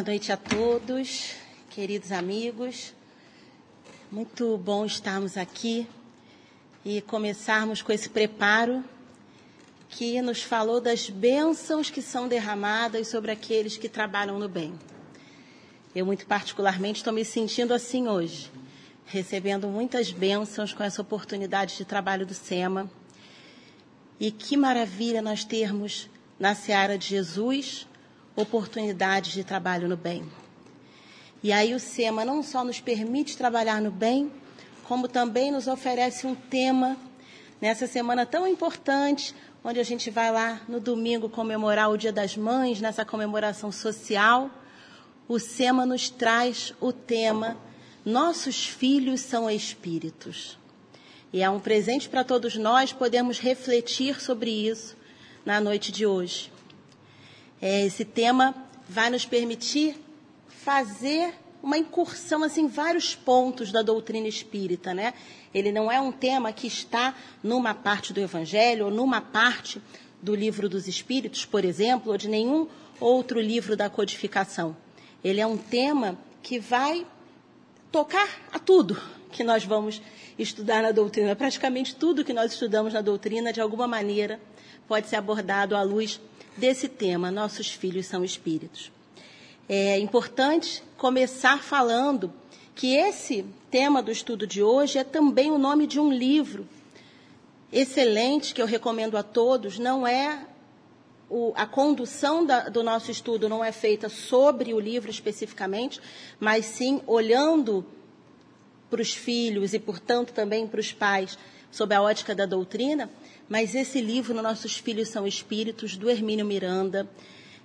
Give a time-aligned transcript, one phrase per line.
[0.00, 1.34] Boa noite a todos,
[1.68, 2.94] queridos amigos.
[4.10, 5.86] Muito bom estarmos aqui
[6.82, 8.82] e começarmos com esse preparo
[9.90, 14.72] que nos falou das bênçãos que são derramadas sobre aqueles que trabalham no bem.
[15.94, 18.50] Eu, muito particularmente, estou me sentindo assim hoje,
[19.04, 22.90] recebendo muitas bênçãos com essa oportunidade de trabalho do SEMA.
[24.18, 26.08] E que maravilha nós termos
[26.38, 27.86] na seara de Jesus
[28.40, 30.24] oportunidades de trabalho no bem.
[31.42, 34.30] E aí o SEMA não só nos permite trabalhar no bem,
[34.84, 36.96] como também nos oferece um tema
[37.60, 42.36] nessa semana tão importante, onde a gente vai lá no domingo comemorar o Dia das
[42.36, 44.50] Mães, nessa comemoração social.
[45.28, 47.56] O SEMA nos traz o tema
[48.04, 50.58] Nossos filhos são espíritos.
[51.32, 54.96] E é um presente para todos nós podermos refletir sobre isso
[55.44, 56.50] na noite de hoje.
[57.60, 58.54] É, esse tema
[58.88, 59.96] vai nos permitir
[60.48, 65.12] fazer uma incursão assim, em vários pontos da doutrina espírita, né?
[65.52, 69.80] Ele não é um tema que está numa parte do Evangelho ou numa parte
[70.22, 72.66] do livro dos Espíritos, por exemplo, ou de nenhum
[72.98, 74.76] outro livro da codificação.
[75.22, 77.06] Ele é um tema que vai
[77.92, 80.00] tocar a tudo que nós vamos
[80.38, 81.36] estudar na doutrina.
[81.36, 84.40] Praticamente tudo que nós estudamos na doutrina, de alguma maneira,
[84.88, 86.20] pode ser abordado à luz
[86.60, 88.92] desse tema: Nossos filhos são espíritos.
[89.68, 92.32] É importante começar falando
[92.74, 96.68] que esse tema do estudo de hoje é também o nome de um livro
[97.72, 99.78] excelente que eu recomendo a todos.
[99.78, 100.46] Não é
[101.28, 106.00] o, a condução da, do nosso estudo não é feita sobre o livro especificamente,
[106.40, 107.86] mas sim olhando
[108.90, 111.38] para os filhos e, portanto, também para os pais,
[111.70, 113.08] sob a ótica da doutrina.
[113.50, 117.10] Mas esse livro, Nossos Filhos São Espíritos, do Hermínio Miranda,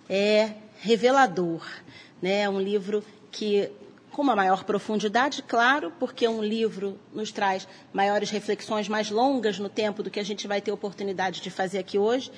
[0.10, 1.64] é revelador.
[2.20, 2.42] Né?
[2.42, 3.70] É um livro que
[4.10, 9.70] com uma maior profundidade, claro, porque um livro nos traz maiores reflexões mais longas no
[9.70, 12.32] tempo do que a gente vai ter oportunidade de fazer aqui hoje,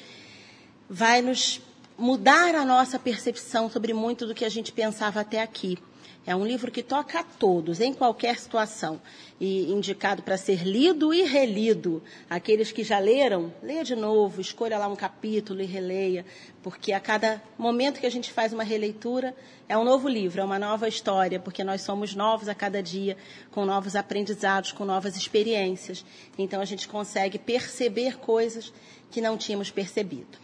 [0.90, 1.62] vai nos
[1.98, 5.78] mudar a nossa percepção sobre muito do que a gente pensava até aqui.
[6.28, 9.02] É um livro que toca a todos, em qualquer situação,
[9.40, 12.04] e indicado para ser lido e relido.
[12.30, 16.26] Aqueles que já leram, leia de novo, escolha lá um capítulo e releia,
[16.62, 19.34] porque a cada momento que a gente faz uma releitura,
[19.70, 23.16] é um novo livro, é uma nova história, porque nós somos novos a cada dia,
[23.50, 26.04] com novos aprendizados, com novas experiências.
[26.38, 28.74] Então a gente consegue perceber coisas
[29.10, 30.38] que não tínhamos percebido.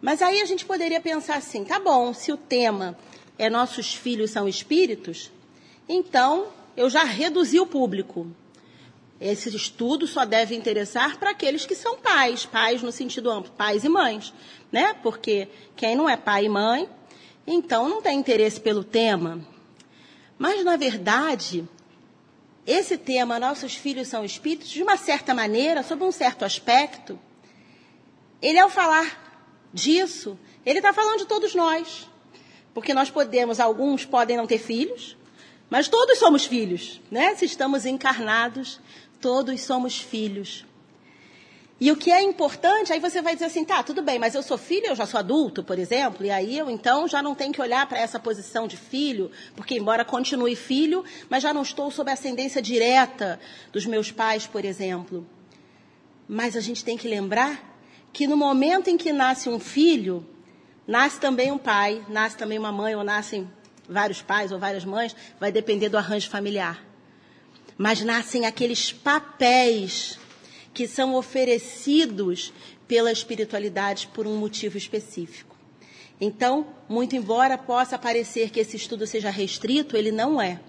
[0.00, 2.96] Mas aí a gente poderia pensar assim, tá bom, se o tema
[3.38, 5.30] é nossos filhos são espíritos,
[5.88, 8.26] então eu já reduzi o público.
[9.20, 13.84] Esse estudo só deve interessar para aqueles que são pais, pais no sentido amplo, pais
[13.84, 14.34] e mães,
[14.70, 14.94] né?
[14.94, 16.88] Porque quem não é pai e mãe,
[17.46, 19.40] então não tem interesse pelo tema.
[20.38, 21.68] Mas na verdade,
[22.66, 27.18] esse tema, nossos filhos são espíritos, de uma certa maneira, sob um certo aspecto,
[28.40, 32.08] ele ao falar disso, ele está falando de todos nós.
[32.74, 35.16] Porque nós podemos, alguns podem não ter filhos,
[35.68, 37.34] mas todos somos filhos, né?
[37.34, 38.80] Se estamos encarnados,
[39.20, 40.64] todos somos filhos.
[41.84, 44.42] E o que é importante, aí você vai dizer assim, tá, tudo bem, mas eu
[44.42, 47.52] sou filho, eu já sou adulto, por exemplo, e aí eu então já não tenho
[47.52, 51.90] que olhar para essa posição de filho, porque embora continue filho, mas já não estou
[51.90, 53.40] sob a ascendência direta
[53.72, 55.26] dos meus pais, por exemplo.
[56.28, 57.76] Mas a gente tem que lembrar
[58.12, 60.24] que no momento em que nasce um filho,
[60.86, 63.48] Nasce também um pai, nasce também uma mãe, ou nascem
[63.88, 66.84] vários pais ou várias mães, vai depender do arranjo familiar.
[67.78, 70.18] Mas nascem aqueles papéis
[70.74, 72.52] que são oferecidos
[72.88, 75.56] pela espiritualidade por um motivo específico.
[76.20, 80.60] Então, muito embora possa parecer que esse estudo seja restrito, ele não é.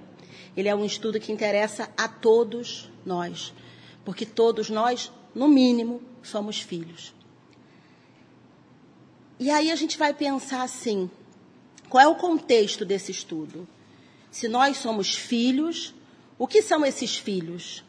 [0.56, 3.54] Ele é um estudo que interessa a todos nós,
[4.06, 7.14] porque todos nós, no mínimo, somos filhos.
[9.44, 11.12] E aí a gente vai pensar assim:
[11.90, 13.68] qual é o contexto desse estudo?
[14.32, 15.94] Se nós somos filhos,
[16.40, 17.84] o que são esses filhos?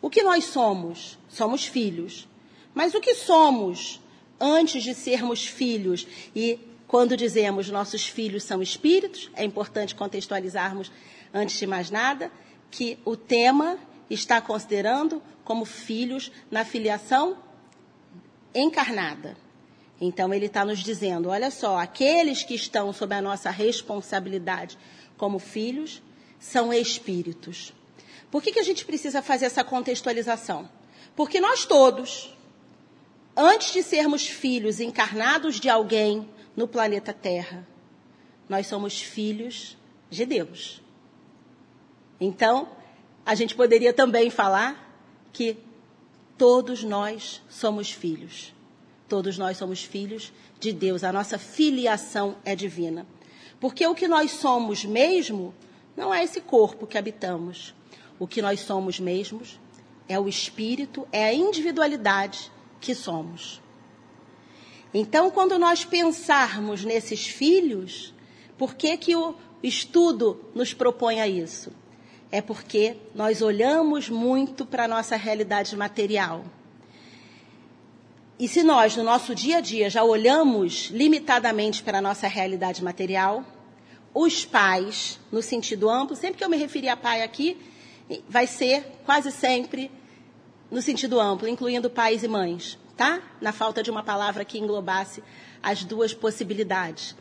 [0.00, 1.18] O que nós somos?
[1.28, 2.26] Somos filhos.
[2.72, 4.00] Mas o que somos
[4.40, 6.06] antes de sermos filhos?
[6.34, 6.58] E
[6.88, 10.90] quando dizemos nossos filhos são espíritos, é importante contextualizarmos,
[11.34, 12.32] antes de mais nada,
[12.70, 13.78] que o tema
[14.08, 17.36] está considerando como filhos na filiação
[18.54, 19.43] encarnada.
[20.00, 24.78] Então, ele está nos dizendo: olha só, aqueles que estão sob a nossa responsabilidade
[25.16, 26.02] como filhos
[26.38, 27.72] são espíritos.
[28.30, 30.68] Por que, que a gente precisa fazer essa contextualização?
[31.14, 32.36] Porque nós todos,
[33.36, 37.66] antes de sermos filhos encarnados de alguém no planeta Terra,
[38.48, 39.76] nós somos filhos
[40.10, 40.82] de Deus.
[42.20, 42.68] Então,
[43.24, 44.98] a gente poderia também falar
[45.32, 45.56] que
[46.36, 48.52] todos nós somos filhos.
[49.08, 51.04] Todos nós somos filhos de Deus.
[51.04, 53.06] A nossa filiação é divina.
[53.60, 55.54] Porque o que nós somos mesmo
[55.96, 57.74] não é esse corpo que habitamos.
[58.18, 59.60] O que nós somos mesmos
[60.08, 63.60] é o espírito, é a individualidade que somos.
[64.92, 68.14] Então, quando nós pensarmos nesses filhos,
[68.56, 71.72] por que, que o estudo nos propõe a isso?
[72.30, 76.44] É porque nós olhamos muito para a nossa realidade material.
[78.38, 82.82] E se nós, no nosso dia a dia, já olhamos limitadamente para a nossa realidade
[82.82, 83.44] material,
[84.12, 87.56] os pais, no sentido amplo, sempre que eu me referir a pai aqui,
[88.28, 89.90] vai ser quase sempre
[90.70, 93.22] no sentido amplo, incluindo pais e mães, tá?
[93.40, 95.22] Na falta de uma palavra que englobasse
[95.62, 97.14] as duas possibilidades.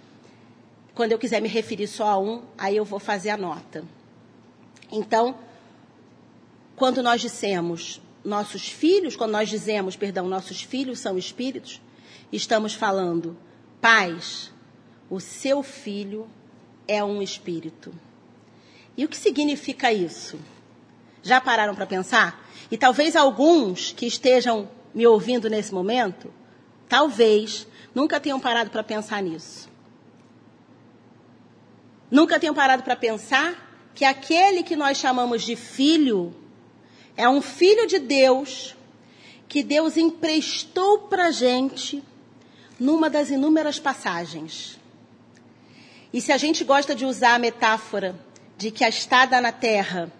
[0.96, 3.84] Quando eu quiser me referir só a um, aí eu vou fazer a nota.
[4.92, 5.36] Então,
[6.76, 11.82] quando nós dissemos nossos filhos, quando nós dizemos, perdão, nossos filhos são espíritos,
[12.32, 13.38] estamos falando,
[13.82, 14.52] pais,
[15.10, 16.28] o seu filho
[16.88, 17.94] é um espírito.
[18.96, 20.40] E o que significa isso?
[21.22, 22.48] Já pararam para pensar?
[22.72, 26.32] E talvez alguns que estejam me ouvindo nesse momento,
[26.88, 29.70] talvez nunca tenham parado para pensar nisso.
[32.10, 36.34] Nunca tenham parado para pensar que aquele que nós chamamos de filho
[37.16, 38.76] é um filho de Deus
[39.48, 42.04] que Deus emprestou para gente
[42.80, 44.80] numa das inúmeras passagens.
[46.12, 48.16] E se a gente gosta de usar a metáfora
[48.58, 50.12] de que a estada na terra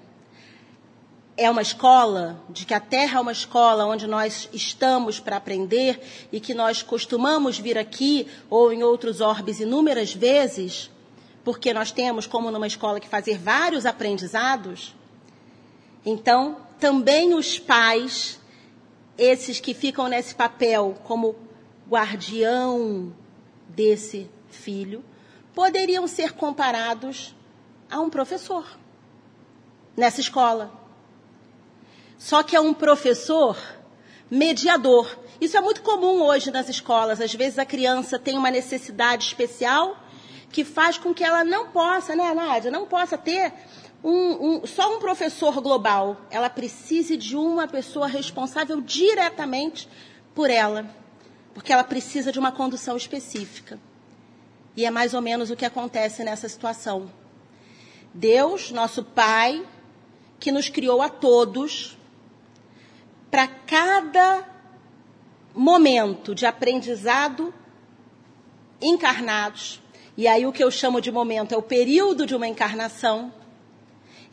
[1.36, 6.00] é uma escola, de que a terra é uma escola onde nós estamos para aprender
[6.32, 10.92] e que nós costumamos vir aqui ou em outros orbes inúmeras vezes,
[11.44, 14.96] porque nós temos, como numa escola, que fazer vários aprendizados.
[16.06, 18.42] Então, também os pais,
[19.18, 21.34] esses que ficam nesse papel como
[21.88, 23.16] guardião
[23.70, 25.02] desse filho,
[25.56, 27.34] poderiam ser comparados
[27.90, 28.68] a um professor
[29.96, 30.74] nessa escola.
[32.18, 33.58] Só que é um professor
[34.30, 35.08] mediador.
[35.40, 37.22] Isso é muito comum hoje nas escolas.
[37.22, 40.04] Às vezes a criança tem uma necessidade especial
[40.52, 43.54] que faz com que ela não possa, né, Nádia, não possa ter
[44.04, 46.18] um, um, só um professor global.
[46.30, 49.88] Ela precise de uma pessoa responsável diretamente
[50.36, 50.86] por ela,
[51.54, 53.80] porque ela precisa de uma condução específica.
[54.76, 57.10] E é mais ou menos o que acontece nessa situação.
[58.14, 59.66] Deus, nosso Pai,
[60.40, 61.98] que nos criou a todos,
[63.32, 64.48] para cada
[65.56, 67.54] momento de aprendizado
[68.82, 69.82] encarnados,
[70.18, 73.34] e aí o que eu chamo de momento é o período de uma encarnação,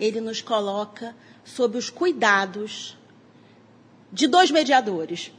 [0.00, 1.14] ele nos coloca
[1.44, 2.96] sob os cuidados
[4.10, 5.30] de dois mediadores.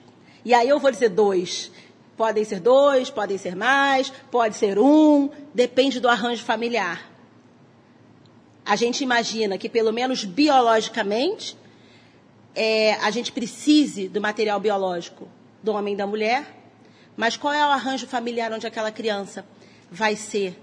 [0.45, 1.71] E aí eu vou dizer dois.
[2.15, 7.09] Podem ser dois, podem ser mais, pode ser um, depende do arranjo familiar.
[8.63, 11.57] A gente imagina que, pelo menos biologicamente,
[12.53, 15.27] é, a gente precise do material biológico
[15.63, 16.45] do homem e da mulher,
[17.17, 19.43] mas qual é o arranjo familiar onde aquela criança
[19.89, 20.59] vai ser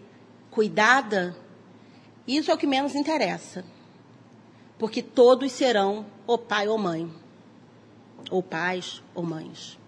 [0.50, 1.36] cuidada?
[2.26, 3.64] Isso é o que menos interessa
[4.78, 7.10] porque todos serão ou pai ou mãe,
[8.30, 9.78] ou pais ou mães.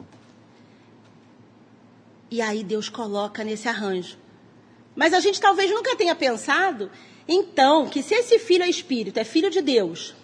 [2.30, 4.18] E aí Deus coloca nesse arranjo.
[4.94, 6.90] Mas a gente talvez nunca tenha pensado,
[7.28, 10.14] então, que se esse filho é espírito, é filho de Deus,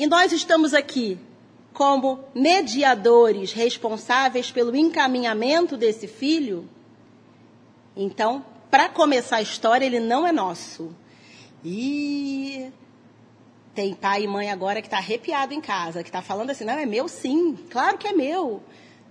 [0.00, 1.18] e nós estamos aqui
[1.74, 6.66] como mediadores responsáveis pelo encaminhamento desse filho,
[7.94, 10.94] então, para começar a história, ele não é nosso.
[11.64, 12.72] E
[13.74, 16.74] tem pai e mãe agora que está arrepiado em casa, que está falando assim, não,
[16.74, 18.62] é meu sim, claro que é meu.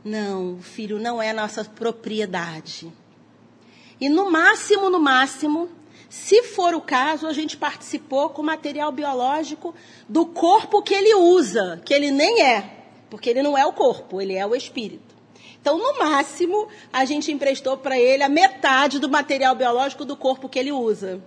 [0.04, 2.92] Não, filho, não é nossa propriedade.
[4.00, 5.70] E no máximo, no máximo,
[6.10, 9.76] se for o caso, a gente participou com material biológico
[10.08, 12.64] do corpo que ele usa, que ele nem é,
[13.10, 15.16] porque ele não é o corpo, ele é o espírito.
[15.62, 20.48] Então, no máximo, a gente emprestou para ele a metade do material biológico do corpo
[20.48, 21.22] que ele usa.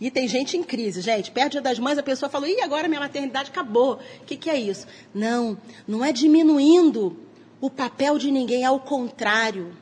[0.00, 1.30] E tem gente em crise, gente.
[1.30, 3.94] Perto Dia das Mães, a pessoa falou, ih, agora minha maternidade acabou.
[4.20, 4.86] O que, que é isso?
[5.12, 7.18] Não, não é diminuindo
[7.60, 9.76] o papel de ninguém, é ao contrário.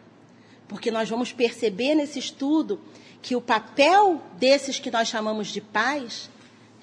[0.66, 2.80] Porque nós vamos perceber nesse estudo
[3.20, 6.30] que o papel desses que nós chamamos de pais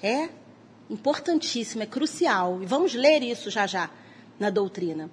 [0.00, 0.28] é
[0.88, 2.62] importantíssimo, é crucial.
[2.62, 3.90] E vamos ler isso já já
[4.38, 5.10] na doutrina,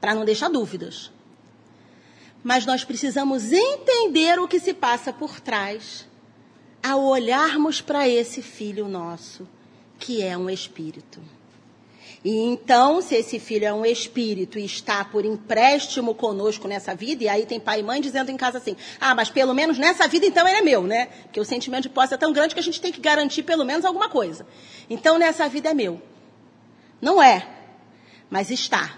[0.00, 1.10] para não deixar dúvidas.
[2.42, 6.06] Mas nós precisamos entender o que se passa por trás
[6.86, 9.48] ao olharmos para esse filho nosso,
[9.98, 11.20] que é um espírito.
[12.24, 17.24] E então, se esse filho é um espírito e está por empréstimo conosco nessa vida,
[17.24, 20.06] e aí tem pai e mãe dizendo em casa assim: ah, mas pelo menos nessa
[20.06, 21.06] vida então ele é meu, né?
[21.24, 23.64] Porque o sentimento de posse é tão grande que a gente tem que garantir pelo
[23.64, 24.46] menos alguma coisa.
[24.88, 26.00] Então nessa vida é meu.
[27.00, 27.48] Não é,
[28.30, 28.96] mas está.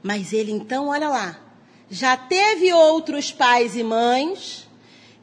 [0.00, 1.40] Mas ele então, olha lá,
[1.90, 4.68] já teve outros pais e mães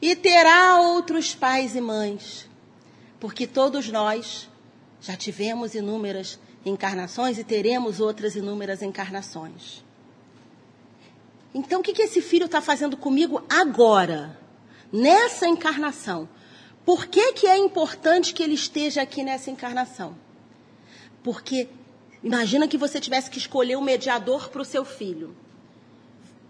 [0.00, 2.48] e terá outros pais e mães.
[3.18, 4.48] Porque todos nós
[5.00, 9.84] já tivemos inúmeras encarnações e teremos outras inúmeras encarnações.
[11.54, 14.38] Então, o que, que esse filho está fazendo comigo agora,
[14.92, 16.28] nessa encarnação?
[16.84, 20.16] Por que, que é importante que ele esteja aqui nessa encarnação?
[21.22, 21.68] Porque
[22.22, 25.34] imagina que você tivesse que escolher um mediador para o seu filho,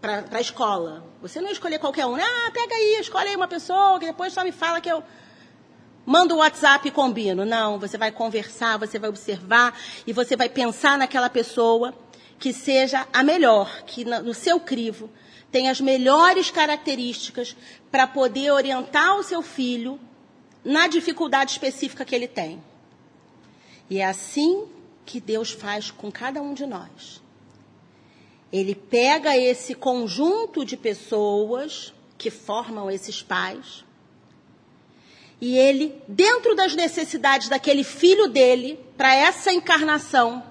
[0.01, 1.05] para a escola.
[1.21, 2.17] Você não escolher qualquer um.
[2.17, 2.25] Né?
[2.25, 5.03] Ah, pega aí, escolhe aí uma pessoa, que depois só me fala que eu
[6.07, 7.45] manda o WhatsApp e combino.
[7.45, 11.95] Não, você vai conversar, você vai observar e você vai pensar naquela pessoa
[12.39, 15.11] que seja a melhor, que no seu crivo
[15.53, 17.57] tenha as melhores características
[17.91, 20.01] para poder orientar o seu filho
[20.65, 22.63] na dificuldade específica que ele tem.
[23.91, 24.67] E é assim
[25.05, 27.21] que Deus faz com cada um de nós.
[28.53, 33.85] Ele pega esse conjunto de pessoas que formam esses pais
[35.41, 40.45] e ele, dentro das necessidades daquele filho dele, para essa encarnação,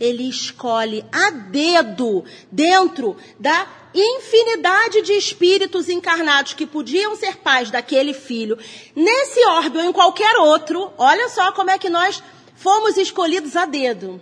[0.00, 8.12] ele escolhe a dedo, dentro da infinidade de espíritos encarnados que podiam ser pais daquele
[8.12, 8.58] filho,
[8.94, 12.22] nesse orbe ou em qualquer outro, olha só como é que nós
[12.56, 14.20] fomos escolhidos a dedo.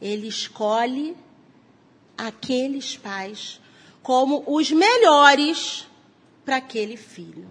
[0.00, 1.16] Ele escolhe
[2.16, 3.60] aqueles pais
[4.02, 5.86] como os melhores
[6.44, 7.48] para aquele filho.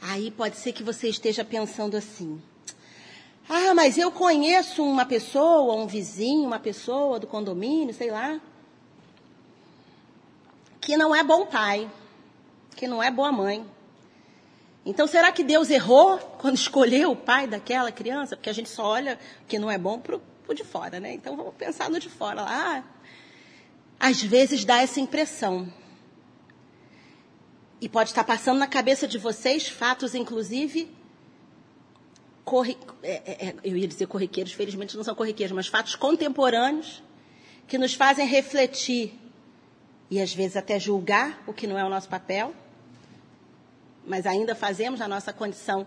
[0.00, 2.40] Aí pode ser que você esteja pensando assim:
[3.48, 8.38] ah, mas eu conheço uma pessoa, um vizinho, uma pessoa do condomínio, sei lá,
[10.80, 11.90] que não é bom pai,
[12.76, 13.64] que não é boa mãe.
[14.84, 18.36] Então, será que Deus errou quando escolheu o pai daquela criança?
[18.36, 21.12] Porque a gente só olha que não é bom pro, pro de fora, né?
[21.12, 22.78] Então, vamos pensar no de fora lá.
[22.78, 22.82] Ah,
[24.00, 25.70] às vezes dá essa impressão.
[27.80, 30.90] E pode estar passando na cabeça de vocês fatos, inclusive,
[32.44, 32.78] corri...
[33.02, 37.02] É, é, é, eu ia dizer corriqueiros, felizmente não são corriqueiros, mas fatos contemporâneos
[37.66, 39.18] que nos fazem refletir
[40.10, 42.54] e às vezes até julgar o que não é o nosso papel,
[44.06, 45.86] mas ainda fazemos a nossa condição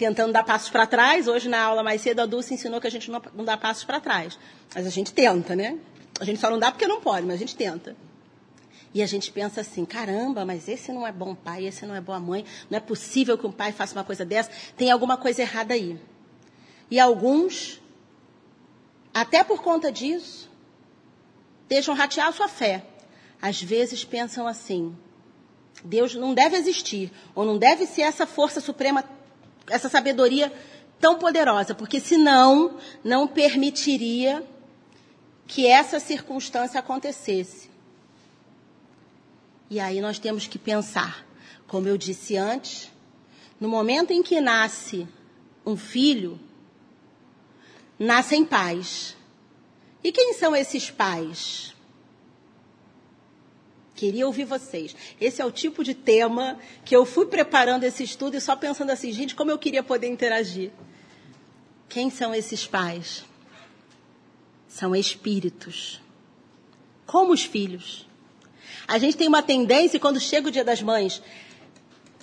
[0.00, 1.28] tentando dar passos para trás.
[1.28, 3.84] Hoje, na aula mais cedo, a Dulce ensinou que a gente não, não dá passos
[3.84, 4.38] para trás.
[4.74, 5.78] Mas a gente tenta, né?
[6.18, 7.94] A gente só não dá porque não pode, mas a gente tenta.
[8.94, 12.00] E a gente pensa assim: caramba, mas esse não é bom pai, esse não é
[12.00, 15.42] boa mãe, não é possível que um pai faça uma coisa dessa, tem alguma coisa
[15.42, 16.00] errada aí.
[16.90, 17.78] E alguns,
[19.12, 20.50] até por conta disso,
[21.68, 22.86] deixam ratear a sua fé.
[23.40, 24.96] Às vezes pensam assim:
[25.84, 29.04] Deus não deve existir, ou não deve ser essa força suprema,
[29.70, 30.52] essa sabedoria
[31.00, 34.44] tão poderosa, porque senão não permitiria
[35.46, 37.70] que essa circunstância acontecesse.
[39.70, 41.26] E aí nós temos que pensar,
[41.66, 42.90] como eu disse antes,
[43.58, 45.08] no momento em que nasce
[45.64, 46.38] um filho,
[47.98, 49.16] nascem pais.
[50.02, 51.74] E quem são esses pais?
[54.00, 54.96] Queria ouvir vocês.
[55.20, 58.88] Esse é o tipo de tema que eu fui preparando esse estudo e só pensando
[58.88, 60.70] assim, gente, como eu queria poder interagir.
[61.86, 63.26] Quem são esses pais?
[64.66, 66.00] São espíritos.
[67.04, 68.08] Como os filhos.
[68.88, 71.22] A gente tem uma tendência, quando chega o Dia das Mães,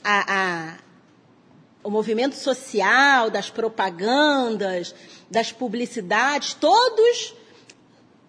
[0.04, 0.78] a, a,
[1.84, 4.96] o movimento social, das propagandas,
[5.30, 7.36] das publicidades, todos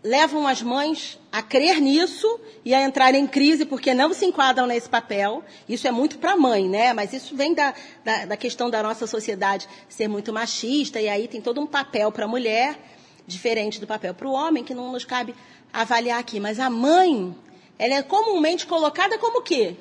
[0.02, 4.66] levam as mães a crer nisso e a entrar em crise porque não se enquadram
[4.66, 5.42] nesse papel.
[5.68, 6.92] Isso é muito para a mãe, né?
[6.92, 11.26] Mas isso vem da, da, da, questão da nossa sociedade ser muito machista e aí
[11.26, 12.78] tem todo um papel para a mulher
[13.26, 15.34] diferente do papel para o homem que não nos cabe
[15.72, 16.40] avaliar aqui.
[16.40, 17.36] Mas a mãe,
[17.78, 19.76] ela é comumente colocada como quê?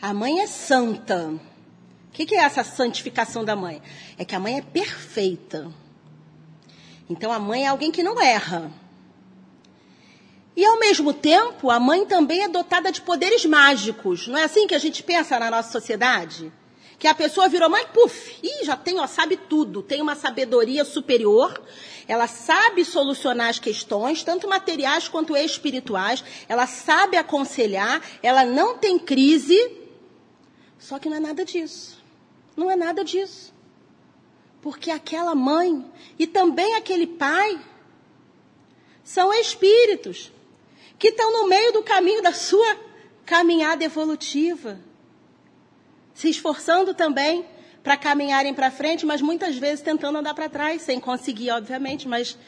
[0.00, 1.28] A mãe é santa.
[1.28, 3.82] O que, que é essa santificação da mãe?
[4.16, 5.72] É que a mãe é perfeita.
[7.08, 8.70] Então a mãe é alguém que não erra.
[10.56, 14.28] E ao mesmo tempo, a mãe também é dotada de poderes mágicos.
[14.28, 16.52] Não é assim que a gente pensa na nossa sociedade?
[16.98, 20.84] que a pessoa virou mãe, puf, e já tem, ó, sabe tudo, tem uma sabedoria
[20.84, 21.62] superior,
[22.06, 28.98] ela sabe solucionar as questões, tanto materiais quanto espirituais, ela sabe aconselhar, ela não tem
[28.98, 29.58] crise,
[30.78, 32.02] só que não é nada disso.
[32.56, 33.52] Não é nada disso.
[34.62, 35.84] Porque aquela mãe
[36.18, 37.60] e também aquele pai
[39.02, 40.32] são espíritos
[40.98, 42.76] que estão no meio do caminho da sua
[43.26, 44.78] caminhada evolutiva,
[46.14, 47.44] se esforçando também
[47.82, 52.38] para caminharem para frente, mas muitas vezes tentando andar para trás, sem conseguir, obviamente, mas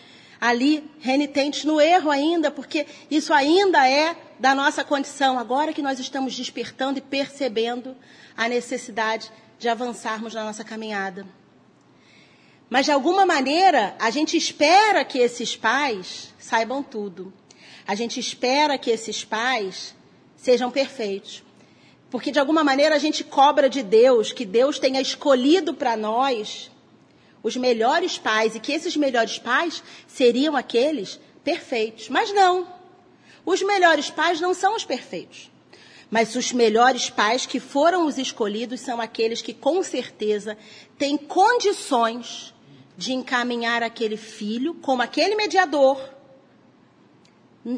[0.41, 5.99] ali renitentes no erro ainda, porque isso ainda é da nossa condição, agora que nós
[5.99, 7.97] estamos despertando e percebendo
[8.37, 11.27] a necessidade de avançarmos na nossa caminhada.
[12.69, 17.33] Mas de alguma maneira, a gente espera que esses pais saibam tudo.
[17.87, 19.95] A gente espera que esses pais
[20.37, 21.43] sejam perfeitos.
[22.11, 26.71] Porque de alguma maneira a gente cobra de Deus que Deus tenha escolhido para nós
[27.43, 32.09] os melhores pais e que esses melhores pais seriam aqueles perfeitos.
[32.09, 32.67] Mas não.
[33.45, 35.51] Os melhores pais não são os perfeitos.
[36.11, 40.57] Mas os melhores pais que foram os escolhidos são aqueles que com certeza
[40.99, 42.53] têm condições
[42.97, 46.01] de encaminhar aquele filho como aquele mediador,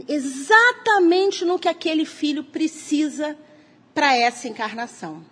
[0.07, 3.37] exatamente no que aquele filho precisa
[3.95, 5.25] para essa encarnação.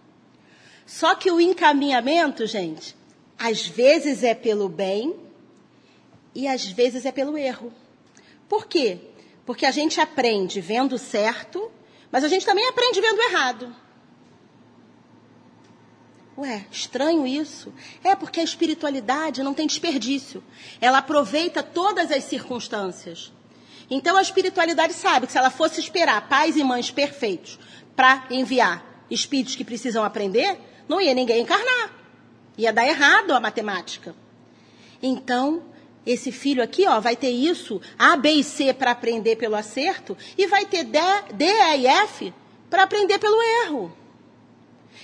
[0.86, 2.96] Só que o encaminhamento, gente,
[3.38, 5.14] às vezes é pelo bem
[6.34, 7.72] e às vezes é pelo erro.
[8.48, 8.98] Por quê?
[9.44, 11.70] Porque a gente aprende vendo certo,
[12.10, 13.76] mas a gente também aprende vendo errado.
[16.38, 17.72] Ué, estranho isso.
[18.04, 20.44] É porque a espiritualidade não tem desperdício.
[20.80, 23.32] Ela aproveita todas as circunstâncias.
[23.90, 27.58] Então a espiritualidade sabe que se ela fosse esperar pais e mães perfeitos
[27.94, 31.92] para enviar espíritos que precisam aprender, não ia ninguém encarnar.
[32.58, 34.14] Ia dar errado a matemática.
[35.02, 35.62] Então,
[36.04, 40.16] esse filho aqui, ó, vai ter isso, A, B e C para aprender pelo acerto,
[40.38, 40.98] e vai ter D,
[41.34, 42.32] D E e F
[42.70, 43.96] para aprender pelo erro.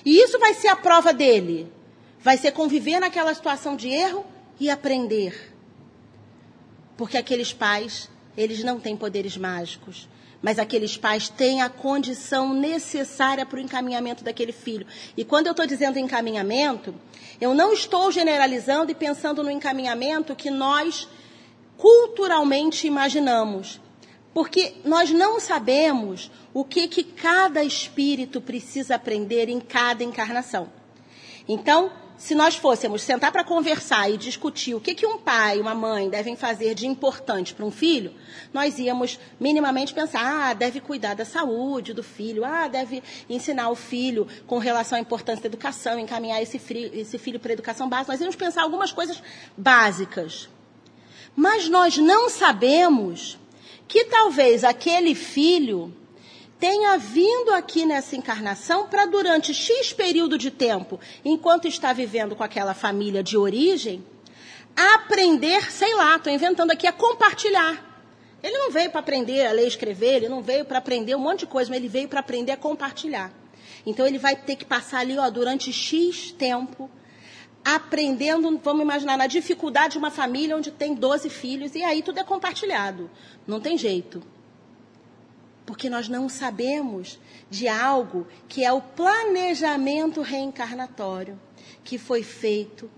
[0.05, 1.71] E isso vai ser a prova dele.
[2.21, 4.25] Vai ser conviver naquela situação de erro
[4.59, 5.53] e aprender.
[6.97, 10.09] Porque aqueles pais, eles não têm poderes mágicos.
[10.41, 14.87] Mas aqueles pais têm a condição necessária para o encaminhamento daquele filho.
[15.17, 16.95] E quando eu estou dizendo encaminhamento,
[17.41, 21.07] eu não estou generalizando e pensando no encaminhamento que nós
[21.77, 23.81] culturalmente imaginamos.
[24.35, 30.71] Porque nós não sabemos o que, que cada espírito precisa aprender em cada encarnação.
[31.49, 31.93] Então,
[32.23, 35.75] se nós fôssemos sentar para conversar e discutir o que, que um pai e uma
[35.75, 38.15] mãe devem fazer de importante para um filho,
[38.55, 43.75] nós íamos minimamente pensar, ah, deve cuidar da saúde do filho, ah, deve ensinar o
[43.75, 46.61] filho com relação à importância da educação, encaminhar esse,
[46.95, 48.13] esse filho para a educação básica.
[48.13, 49.21] Nós íamos pensar algumas coisas
[49.59, 50.49] básicas.
[51.35, 53.37] Mas nós não sabemos
[53.89, 55.93] que talvez aquele filho
[56.63, 62.45] tenha vindo aqui nessa encarnação para durante X período de tempo, enquanto está vivendo com
[62.45, 64.07] aquela família de origem,
[64.77, 67.85] aprender, sei lá, estou inventando aqui, a compartilhar.
[68.41, 71.19] Ele não veio para aprender a ler e escrever, ele não veio para aprender um
[71.19, 73.33] monte de coisa, mas ele veio para aprender a compartilhar.
[73.85, 76.89] Então ele vai ter que passar ali, ó, durante X tempo,
[77.65, 82.21] aprendendo, vamos imaginar, na dificuldade de uma família onde tem 12 filhos, e aí tudo
[82.21, 83.11] é compartilhado.
[83.49, 84.23] Não tem jeito.
[85.65, 91.39] Porque nós não sabemos de algo que é o planejamento reencarnatório
[91.85, 92.91] que foi feito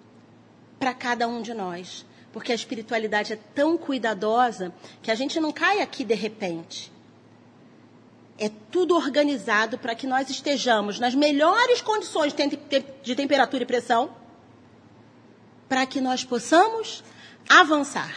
[0.79, 2.07] para cada um de nós.
[2.33, 4.73] Porque a espiritualidade é tão cuidadosa
[5.03, 6.93] que a gente não cai aqui de repente.
[8.37, 12.35] É tudo organizado para que nós estejamos nas melhores condições
[13.03, 14.11] de temperatura e pressão,
[15.69, 17.05] para que nós possamos
[17.49, 18.15] avançar.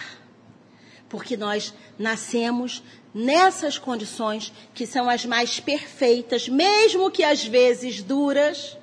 [1.07, 2.83] Porque nós nascemos
[3.17, 8.77] nessas condições que são as mais perfeitas, mesmo que às vezes duras,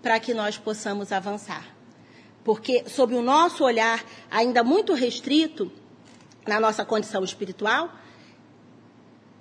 [0.00, 1.66] para que nós possamos avançar.
[2.44, 5.72] Porque, sob o nosso olhar ainda muito restrito,
[6.46, 7.92] na nossa condição espiritual,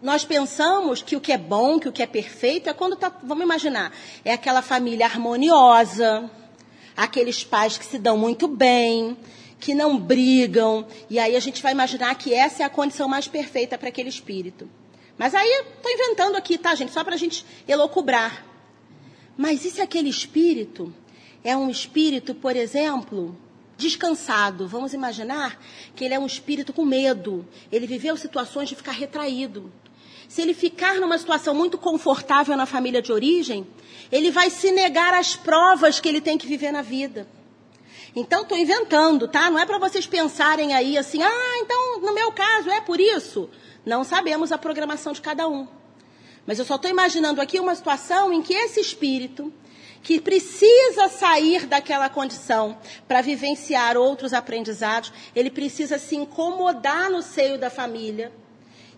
[0.01, 3.09] nós pensamos que o que é bom, que o que é perfeito, é quando está,
[3.23, 3.93] vamos imaginar,
[4.25, 6.29] é aquela família harmoniosa,
[6.95, 9.15] aqueles pais que se dão muito bem,
[9.59, 10.87] que não brigam.
[11.09, 14.09] E aí a gente vai imaginar que essa é a condição mais perfeita para aquele
[14.09, 14.69] espírito.
[15.17, 16.91] Mas aí estou inventando aqui, tá, gente?
[16.91, 18.45] Só para a gente elocubrar.
[19.35, 20.93] Mas e se aquele espírito
[21.43, 23.37] é um espírito, por exemplo,
[23.77, 24.67] descansado?
[24.67, 25.59] Vamos imaginar
[25.95, 27.47] que ele é um espírito com medo.
[27.71, 29.71] Ele viveu situações de ficar retraído.
[30.27, 33.65] se ele ficar numa situação muito confortável na família de origem,
[34.11, 37.25] ele vai se negar às provas que ele tem que viver na vida.
[38.19, 39.47] Então, estou inventando, tá?
[39.47, 43.47] Não é para vocês pensarem aí assim, ah, então no meu caso é por isso.
[43.85, 45.67] Não sabemos a programação de cada um.
[46.43, 49.53] Mas eu só estou imaginando aqui uma situação em que esse espírito,
[50.01, 57.59] que precisa sair daquela condição para vivenciar outros aprendizados, ele precisa se incomodar no seio
[57.59, 58.31] da família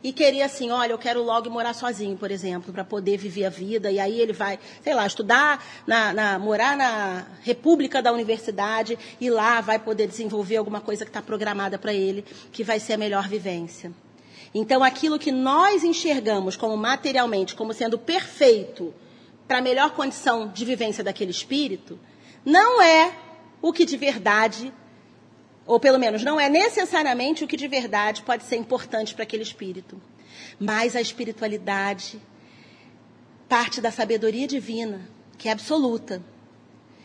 [0.01, 3.49] e querer assim, olha, eu quero logo morar sozinho, por exemplo, para poder viver a
[3.49, 3.91] vida.
[3.91, 9.29] E aí ele vai, sei lá, estudar, na, na, morar na República da Universidade e
[9.29, 12.97] lá vai poder desenvolver alguma coisa que está programada para ele, que vai ser a
[12.97, 13.91] melhor vivência.
[14.53, 18.93] Então, aquilo que nós enxergamos como materialmente, como sendo perfeito
[19.47, 21.99] para a melhor condição de vivência daquele espírito,
[22.45, 23.13] não é
[23.61, 24.73] o que de verdade
[25.69, 29.43] ou pelo menos não é necessariamente o que de verdade pode ser importante para aquele
[29.43, 30.01] espírito.
[30.59, 32.19] Mas a espiritualidade
[33.47, 36.23] parte da sabedoria divina, que é absoluta.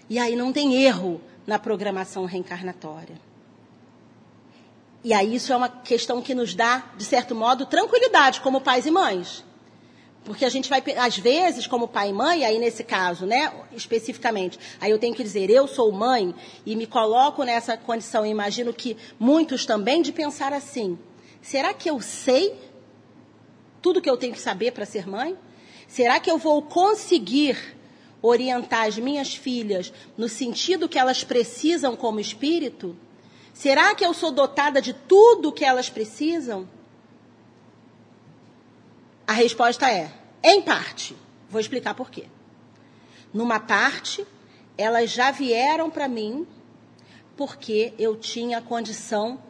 [0.08, 3.20] E aí não tem erro na programação reencarnatória.
[5.04, 8.86] E aí isso é uma questão que nos dá, de certo modo, tranquilidade como pais
[8.86, 9.44] e mães.
[10.24, 14.58] Porque a gente vai, às vezes, como pai e mãe, aí nesse caso, né, especificamente,
[14.80, 16.34] aí eu tenho que dizer, eu sou mãe
[16.64, 20.98] e me coloco nessa condição, e imagino que muitos também, de pensar assim:
[21.42, 22.54] será que eu sei
[23.82, 25.36] tudo que eu tenho que saber para ser mãe?
[25.86, 27.76] Será que eu vou conseguir
[28.22, 32.96] orientar as minhas filhas no sentido que elas precisam como espírito?
[33.52, 36.66] Será que eu sou dotada de tudo que elas precisam?
[39.26, 41.16] A resposta é: em parte.
[41.48, 42.26] Vou explicar por quê.
[43.32, 44.26] Numa parte,
[44.76, 46.46] elas já vieram para mim
[47.36, 49.42] porque eu tinha condição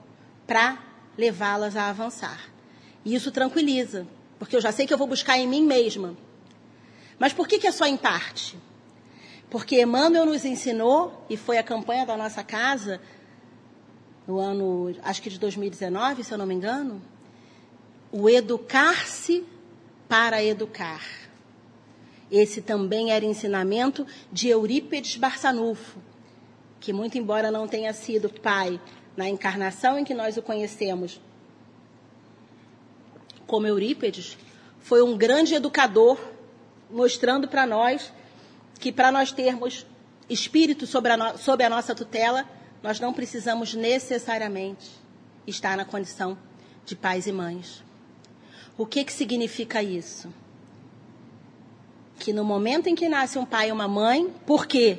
[0.47, 0.79] para
[1.17, 2.51] levá-las a avançar.
[3.05, 4.07] E isso tranquiliza,
[4.39, 6.17] porque eu já sei que eu vou buscar em mim mesma.
[7.19, 8.59] Mas por que, que é só em parte?
[9.51, 13.01] Porque Emmanuel nos ensinou, e foi a campanha da nossa casa,
[14.27, 17.01] no ano, acho que de 2019, se eu não me engano,
[18.11, 19.45] o educar-se
[20.15, 21.03] para educar.
[22.31, 25.99] Esse também era ensinamento de Eurípides Barçanufo,
[26.79, 28.81] que, muito embora não tenha sido pai
[29.17, 31.21] na encarnação em que nós o conhecemos,
[33.45, 34.39] como Eurípides,
[34.79, 36.17] foi um grande educador,
[36.89, 38.13] mostrando para nós
[38.79, 39.85] que para nós termos
[40.31, 42.49] espírito sobre a, no, sobre a nossa tutela,
[42.85, 44.93] nós não precisamos necessariamente
[45.45, 46.39] estar na condição
[46.87, 47.83] de pais e mães.
[48.77, 50.33] O que, que significa isso?
[52.19, 54.99] Que no momento em que nasce um pai e uma mãe, por quê?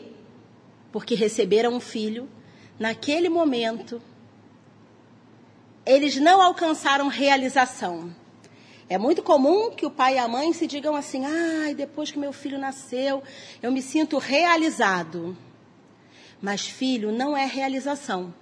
[0.92, 2.30] Porque receberam um filho,
[2.80, 4.02] naquele momento,
[5.86, 8.16] eles não alcançaram realização.
[8.88, 12.12] É muito comum que o pai e a mãe se digam assim: ai, ah, depois
[12.12, 13.22] que meu filho nasceu,
[13.62, 15.36] eu me sinto realizado.
[16.42, 18.34] Mas filho não é realização.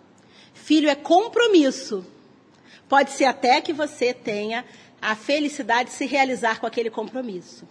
[0.54, 2.06] Filho é compromisso.
[2.88, 4.65] Pode ser até que você tenha
[5.01, 7.67] a felicidade de se realizar com aquele compromisso.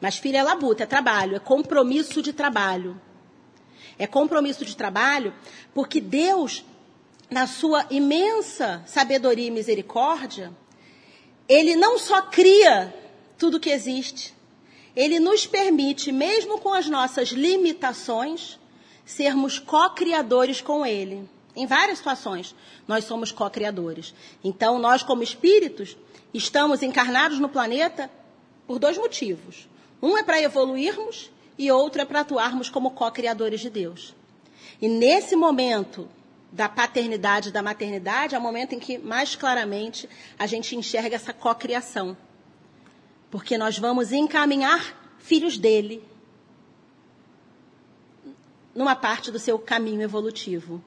[0.00, 3.00] Mas filho é labuta, é trabalho, é compromisso de trabalho.
[3.98, 5.32] É compromisso de trabalho
[5.74, 6.64] porque Deus,
[7.30, 10.52] na sua imensa sabedoria e misericórdia,
[11.48, 12.94] Ele não só cria
[13.38, 14.34] tudo que existe,
[14.94, 18.58] Ele nos permite, mesmo com as nossas limitações,
[19.04, 21.28] sermos co-criadores com Ele.
[21.56, 22.54] Em várias situações,
[22.86, 24.14] nós somos co-criadores.
[24.44, 25.96] Então, nós, como espíritos,
[26.36, 28.10] Estamos encarnados no planeta
[28.66, 29.66] por dois motivos.
[30.02, 34.14] Um é para evoluirmos e outro é para atuarmos como co-criadores de Deus.
[34.80, 36.06] E nesse momento
[36.52, 40.06] da paternidade e da maternidade é o momento em que mais claramente
[40.38, 42.14] a gente enxerga essa co-criação.
[43.30, 46.04] Porque nós vamos encaminhar filhos dele
[48.74, 50.84] numa parte do seu caminho evolutivo,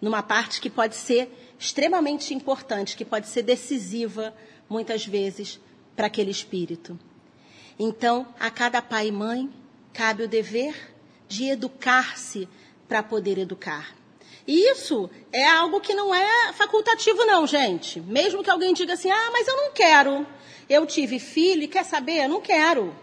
[0.00, 4.34] numa parte que pode ser extremamente importante, que pode ser decisiva
[4.68, 5.60] muitas vezes,
[5.94, 6.98] para aquele espírito.
[7.78, 9.50] Então, a cada pai e mãe
[9.92, 10.94] cabe o dever
[11.28, 12.48] de educar-se
[12.86, 13.94] para poder educar.
[14.46, 18.00] E isso é algo que não é facultativo, não, gente.
[18.00, 20.26] Mesmo que alguém diga assim, ah, mas eu não quero.
[20.68, 22.24] Eu tive filho e quer saber?
[22.24, 22.94] Eu não quero.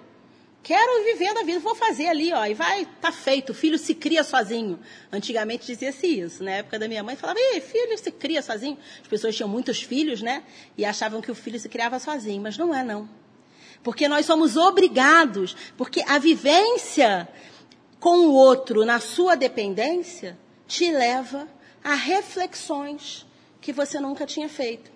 [0.63, 3.93] Quero viver da vida, vou fazer ali, ó, e vai, tá feito, o filho se
[3.93, 4.80] cria sozinho.
[5.12, 8.78] Antigamente dizia-se isso, na época da minha mãe falava, Ih, filho se cria sozinho.
[9.02, 10.41] As pessoas tinham muitos filhos, né,
[10.78, 13.10] e achavam que o filho se criava sozinho, mas não é não.
[13.84, 17.28] Porque nós somos obrigados, porque a vivência
[17.99, 21.45] com o outro na sua dependência te leva
[21.84, 23.26] a reflexões
[23.60, 24.89] que você nunca tinha feito.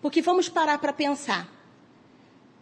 [0.00, 1.59] Porque vamos parar para pensar.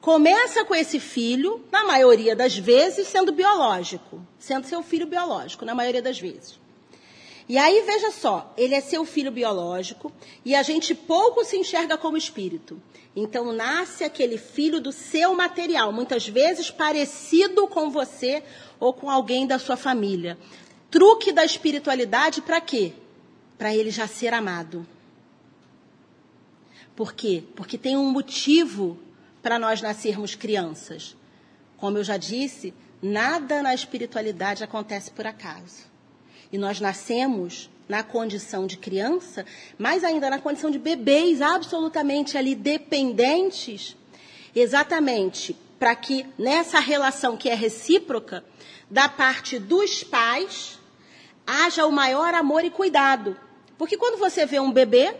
[0.08, 5.74] Começa com esse filho, na maioria das vezes, sendo biológico, sendo seu filho biológico, na
[5.74, 6.58] maioria das vezes.
[7.46, 10.10] E aí, veja só, ele é seu filho biológico
[10.46, 12.80] e a gente pouco se enxerga como espírito.
[13.14, 18.42] Então, nasce aquele filho do seu material, muitas vezes parecido com você
[18.80, 20.38] ou com alguém da sua família.
[20.90, 22.94] Truque da espiritualidade para quê?
[23.58, 24.86] Para ele já ser amado.
[26.96, 27.44] Por quê?
[27.54, 28.98] Porque tem um motivo
[29.48, 31.16] para nós nascermos crianças.
[31.78, 35.86] Como eu já disse, nada na espiritualidade acontece por acaso.
[36.52, 39.46] E nós nascemos na condição de criança,
[39.78, 43.96] mas ainda na condição de bebês absolutamente ali dependentes,
[44.54, 48.44] exatamente para que nessa relação que é recíproca,
[48.90, 50.78] da parte dos pais,
[51.46, 53.34] haja o maior amor e cuidado.
[53.78, 55.16] Porque quando você vê um bebê,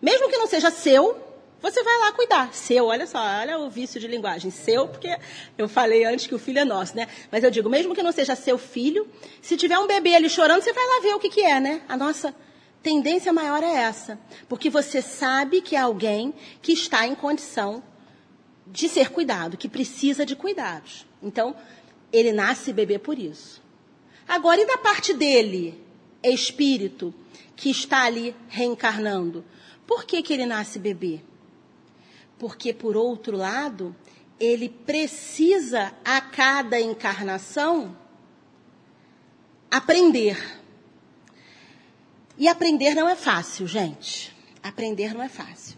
[0.00, 1.27] mesmo que não seja seu,
[1.60, 2.54] você vai lá cuidar.
[2.54, 4.50] Seu, olha só, olha o vício de linguagem.
[4.50, 5.18] Seu, porque
[5.56, 7.08] eu falei antes que o filho é nosso, né?
[7.30, 9.08] Mas eu digo, mesmo que não seja seu filho,
[9.42, 11.82] se tiver um bebê ali chorando, você vai lá ver o que, que é, né?
[11.88, 12.34] A nossa
[12.82, 14.18] tendência maior é essa.
[14.48, 17.82] Porque você sabe que é alguém que está em condição
[18.66, 21.06] de ser cuidado, que precisa de cuidados.
[21.22, 21.56] Então,
[22.12, 23.62] ele nasce bebê por isso.
[24.26, 25.82] Agora, e da parte dele,
[26.22, 27.14] espírito,
[27.56, 29.44] que está ali reencarnando?
[29.86, 31.20] Por que, que ele nasce bebê?
[32.38, 33.94] Porque, por outro lado,
[34.38, 37.96] ele precisa, a cada encarnação,
[39.70, 40.60] aprender.
[42.36, 44.34] E aprender não é fácil, gente.
[44.62, 45.76] Aprender não é fácil.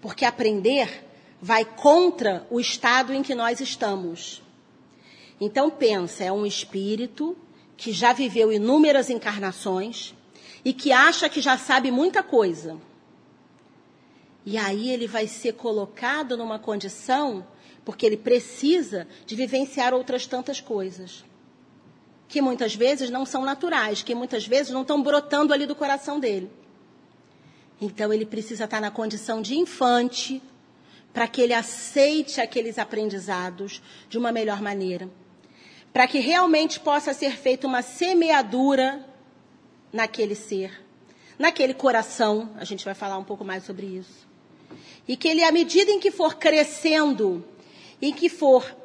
[0.00, 1.04] Porque aprender
[1.40, 4.42] vai contra o estado em que nós estamos.
[5.40, 7.36] Então pensa, é um espírito
[7.76, 10.14] que já viveu inúmeras encarnações
[10.64, 12.76] e que acha que já sabe muita coisa.
[14.46, 17.44] E aí ele vai ser colocado numa condição,
[17.84, 21.24] porque ele precisa de vivenciar outras tantas coisas.
[22.28, 26.20] Que muitas vezes não são naturais, que muitas vezes não estão brotando ali do coração
[26.20, 26.48] dele.
[27.80, 30.40] Então ele precisa estar na condição de infante,
[31.12, 35.10] para que ele aceite aqueles aprendizados de uma melhor maneira.
[35.92, 39.04] Para que realmente possa ser feita uma semeadura
[39.92, 40.84] naquele ser,
[41.36, 42.50] naquele coração.
[42.56, 44.25] A gente vai falar um pouco mais sobre isso.
[45.06, 47.44] E que ele, à medida em que for crescendo,
[48.00, 48.76] em que for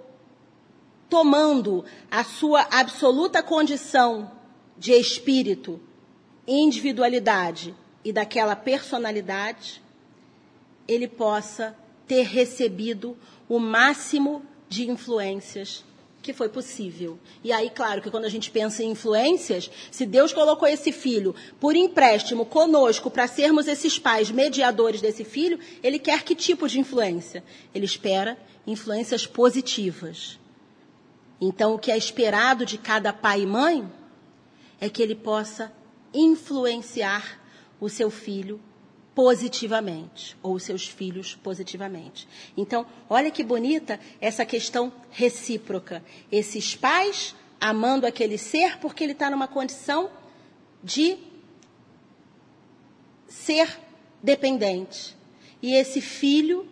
[1.10, 4.32] tomando a sua absoluta condição
[4.78, 5.80] de espírito,
[6.48, 9.82] individualidade e daquela personalidade,
[10.88, 11.78] ele possa
[12.08, 15.84] ter recebido o máximo de influências
[16.22, 17.20] que foi possível.
[17.44, 21.36] E aí, claro, que quando a gente pensa em influências, se Deus colocou esse filho
[21.60, 26.80] por empréstimo conosco para sermos esses pais mediadores desse filho, ele quer que tipo de
[26.80, 27.44] influência?
[27.74, 30.40] Ele espera influências positivas.
[31.40, 33.92] Então, o que é esperado de cada pai e mãe
[34.80, 35.74] é que ele possa
[36.14, 37.40] influenciar
[37.80, 38.60] o seu filho
[39.14, 42.28] positivamente, ou seus filhos positivamente.
[42.56, 46.04] Então, olha que bonita essa questão recíproca.
[46.32, 50.10] Esses pais amando aquele ser porque ele está numa condição
[50.84, 51.18] de
[53.28, 53.80] ser
[54.24, 55.16] dependente.
[55.62, 56.68] E esse filho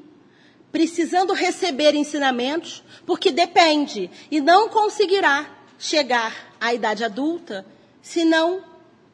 [0.71, 7.65] precisando receber ensinamentos porque depende e não conseguirá chegar à idade adulta
[8.01, 8.63] se não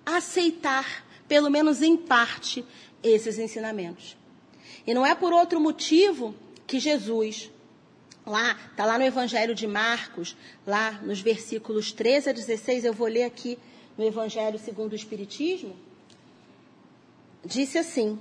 [0.06, 2.66] aceitar, pelo menos em parte,
[3.10, 4.18] esses ensinamentos.
[4.86, 6.36] E não é por outro motivo
[6.68, 7.52] que Jesus,
[8.26, 13.08] lá, está lá no Evangelho de Marcos, lá nos versículos 13 a 16, eu vou
[13.08, 13.58] ler aqui
[13.98, 15.76] no Evangelho segundo o Espiritismo,
[17.46, 18.20] disse assim: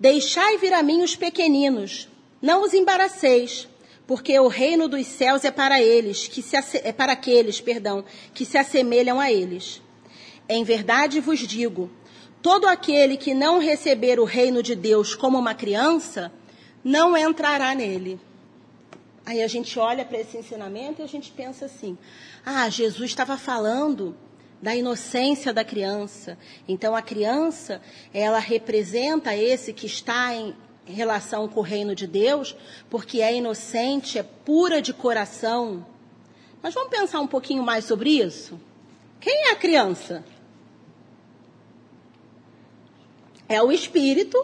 [0.00, 2.08] Deixai vir a mim os pequeninos,
[2.40, 3.68] não os embaraceis,
[4.06, 8.44] porque o reino dos céus é para eles, que se, é para aqueles, perdão, que
[8.44, 9.82] se assemelham a eles.
[10.48, 11.90] Em verdade vos digo,
[12.40, 16.32] Todo aquele que não receber o reino de Deus como uma criança,
[16.84, 18.20] não entrará nele.
[19.26, 21.98] Aí a gente olha para esse ensinamento e a gente pensa assim:
[22.46, 24.16] ah, Jesus estava falando
[24.62, 26.38] da inocência da criança.
[26.66, 27.80] Então a criança,
[28.12, 30.54] ela representa esse que está em
[30.86, 32.56] relação com o reino de Deus,
[32.88, 35.84] porque é inocente, é pura de coração.
[36.62, 38.58] Mas vamos pensar um pouquinho mais sobre isso?
[39.20, 40.24] Quem é a criança?
[43.48, 44.36] É o espírito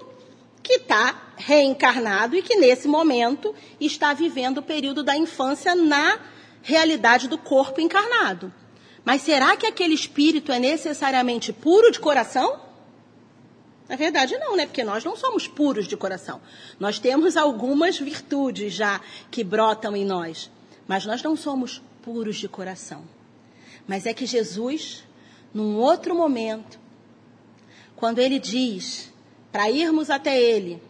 [0.63, 6.19] que está reencarnado e que nesse momento está vivendo o período da infância na
[6.63, 8.53] realidade do corpo encarnado.
[9.05, 12.59] Mas será que aquele espírito é necessariamente puro de coração?
[13.87, 14.65] Na verdade, não, né?
[14.65, 16.41] Porque nós não somos puros de coração.
[16.81, 18.99] Nós temos algumas virtudes já
[19.31, 20.51] que brotam em nós.
[20.89, 23.05] Mas nós não somos puros de coração.
[23.87, 25.05] Mas é que Jesus,
[25.53, 26.79] num outro momento,
[27.97, 29.13] quando ele diz
[29.53, 30.83] para irmos até ele,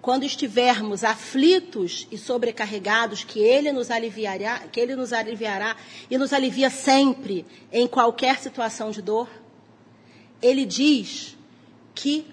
[0.00, 5.76] quando estivermos aflitos e sobrecarregados, que ele nos aliviará, que ele nos aliviará
[6.10, 9.28] e nos alivia sempre em qualquer situação de dor,
[10.40, 11.36] ele diz
[11.94, 12.24] que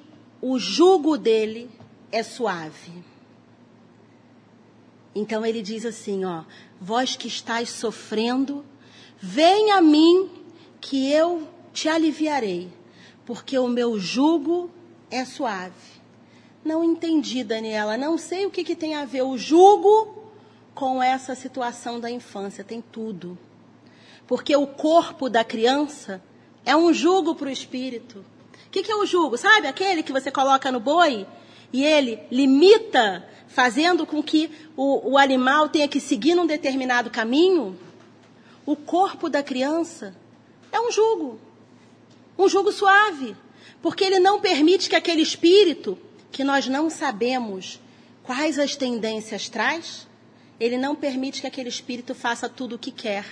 [0.41, 1.69] o jugo dele
[2.11, 3.03] é suave.
[5.13, 6.43] Então ele diz assim, ó,
[6.79, 8.63] vós que estáis sofrendo,
[9.19, 10.29] venha a mim
[10.79, 12.69] que eu te aliviarei,
[13.25, 14.69] porque o meu jugo
[15.09, 15.73] é suave.
[16.63, 20.23] Não entendi, Daniela, não sei o que, que tem a ver o jugo
[20.73, 23.37] com essa situação da infância, tem tudo.
[24.27, 26.21] Porque o corpo da criança
[26.65, 28.25] é um jugo para o espírito
[28.75, 29.37] que, que é o jugo?
[29.37, 31.25] Sabe aquele que você coloca no boi
[31.71, 37.79] e ele limita, fazendo com que o, o animal tenha que seguir num determinado caminho?
[38.65, 40.13] O corpo da criança
[40.73, 41.39] é um jugo.
[42.37, 43.35] Um jugo suave.
[43.81, 45.97] Porque ele não permite que aquele espírito,
[46.31, 47.79] que nós não sabemos
[48.23, 50.07] quais as tendências traz,
[50.59, 53.25] ele não permite que aquele espírito faça tudo o que quer.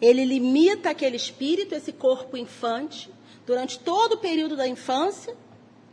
[0.00, 3.10] Ele limita aquele espírito, esse corpo infante,
[3.46, 5.36] durante todo o período da infância,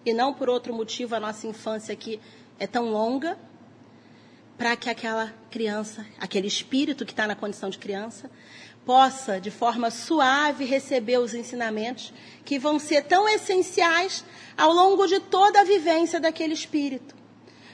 [0.06, 2.20] e não por outro motivo a nossa infância aqui
[2.60, 3.38] é tão longa,
[4.58, 8.30] para que aquela criança, aquele espírito que está na condição de criança,
[8.86, 12.14] possa, de forma suave, receber os ensinamentos
[12.44, 14.24] que vão ser tão essenciais
[14.56, 17.16] ao longo de toda a vivência daquele espírito.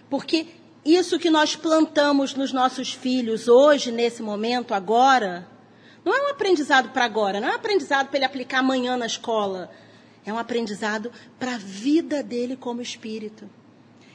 [0.10, 0.48] Porque
[0.84, 5.48] isso que nós plantamos nos nossos filhos hoje, nesse momento, agora,
[6.04, 9.06] não é um aprendizado para agora, não é um aprendizado para ele aplicar amanhã na
[9.06, 9.70] escola.
[10.26, 13.50] É um aprendizado para a vida dele como espírito.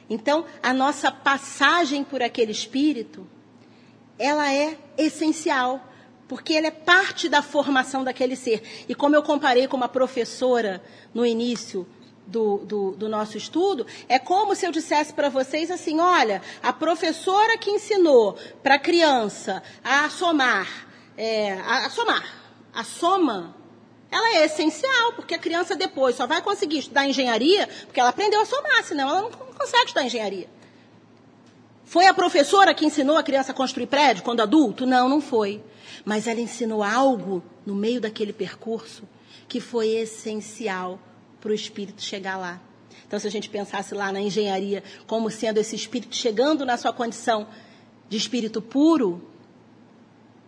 [0.09, 3.27] Então, a nossa passagem por aquele espírito,
[4.17, 5.81] ela é essencial,
[6.27, 8.85] porque ela é parte da formação daquele ser.
[8.87, 11.87] E como eu comparei com uma professora no início
[12.25, 16.73] do, do, do, nosso estudo, é como se eu dissesse para vocês assim: olha, a
[16.73, 22.23] professora que ensinou para a criança a somar é, a, a somar.
[22.73, 23.55] A soma,
[24.11, 28.39] ela é essencial, porque a criança depois só vai conseguir estudar engenharia porque ela aprendeu
[28.39, 30.47] a somar, senão ela não consegue estudar engenharia.
[31.83, 34.85] Foi a professora que ensinou a criança a construir prédio quando adulto?
[34.85, 35.63] Não, não foi.
[36.07, 39.03] Mas ela ensinou algo no meio daquele percurso
[39.45, 40.97] que foi essencial
[41.41, 42.61] para o espírito chegar lá.
[43.05, 46.93] Então, se a gente pensasse lá na engenharia como sendo esse espírito chegando na sua
[46.93, 47.45] condição
[48.07, 49.21] de espírito puro,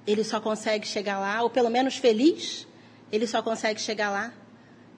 [0.08, 2.66] ele só consegue chegar lá, ou pelo menos feliz,
[3.12, 4.34] ele só consegue chegar lá,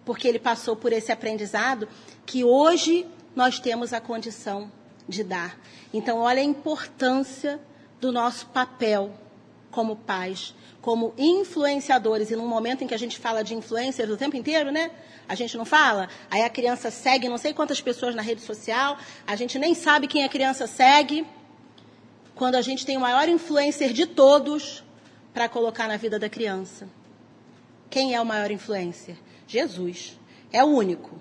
[0.05, 1.87] porque ele passou por esse aprendizado
[2.23, 4.71] que hoje nós temos a condição
[5.09, 5.59] de dar.
[5.91, 7.59] Então, olha a importância
[7.99, 9.11] do nosso papel
[9.71, 12.29] como pais, como influenciadores.
[12.29, 14.91] E num momento em que a gente fala de influencers o tempo inteiro, né?
[15.27, 16.09] A gente não fala.
[16.29, 20.07] Aí a criança segue não sei quantas pessoas na rede social, a gente nem sabe
[20.07, 21.25] quem a criança segue.
[22.35, 24.83] Quando a gente tem o maior influencer de todos,
[25.33, 26.87] para colocar na vida da criança.
[27.89, 29.15] Quem é o maior influencer?
[29.47, 30.19] Jesus.
[30.51, 31.19] É o único.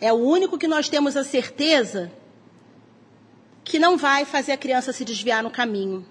[0.00, 2.10] É o único que nós temos a certeza
[3.64, 6.06] que não vai fazer a criança se desviar no caminho.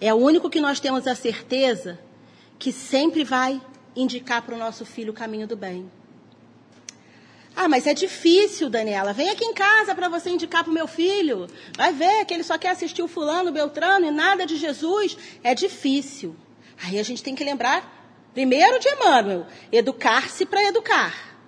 [0.00, 1.98] É o único que nós temos a certeza
[2.58, 3.60] que sempre vai
[3.96, 5.90] indicar para o nosso filho o caminho do bem.
[7.56, 9.12] Ah, mas é difícil, Daniela.
[9.12, 11.46] Vem aqui em casa para você indicar para o meu filho.
[11.76, 15.16] Vai ver que ele só quer assistir o fulano, o Beltrano e nada de Jesus.
[15.42, 16.34] É difícil.
[16.82, 21.38] Aí a gente tem que lembrar, primeiro de Emmanuel, educar-se para educar.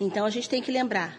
[0.00, 1.16] Então a gente tem que lembrar,